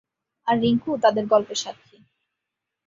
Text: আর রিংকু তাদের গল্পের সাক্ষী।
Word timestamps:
আর 0.47 0.55
রিংকু 0.59 0.91
তাদের 1.03 1.25
গল্পের 1.25 1.59
সাক্ষী। 1.63 1.97